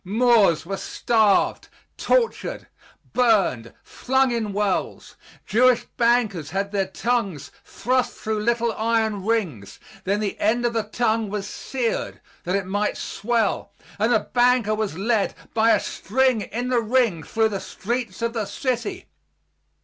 Moors 0.03 0.65
were 0.65 0.77
starved, 0.77 1.67
tortured, 1.95 2.67
burned, 3.13 3.71
flung 3.83 4.31
in 4.31 4.51
wells, 4.51 5.15
Jewish 5.45 5.83
bankers 5.95 6.49
had 6.49 6.71
their 6.71 6.87
tongues 6.87 7.51
thrust 7.63 8.15
through 8.17 8.39
little 8.39 8.71
iron 8.73 9.23
rings; 9.23 9.79
then 10.03 10.19
the 10.19 10.39
end 10.39 10.65
of 10.65 10.73
the 10.73 10.81
tongue 10.81 11.29
was 11.29 11.47
seared 11.47 12.19
that 12.45 12.55
it 12.55 12.65
might 12.65 12.97
swell, 12.97 13.73
and 13.99 14.11
the 14.11 14.21
banker 14.33 14.73
was 14.73 14.97
led 14.97 15.35
by 15.53 15.69
a 15.69 15.79
string 15.79 16.41
in 16.41 16.69
the 16.69 16.81
ring 16.81 17.21
through 17.21 17.49
the 17.49 17.59
streets 17.59 18.23
of 18.23 18.33
the 18.33 18.47
city. 18.47 19.05